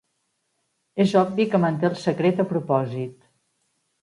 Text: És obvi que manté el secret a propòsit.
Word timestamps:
És 1.05 1.13
obvi 1.21 1.45
que 1.51 1.61
manté 1.67 1.89
el 1.91 1.99
secret 2.05 2.43
a 2.45 2.47
propòsit. 2.55 3.15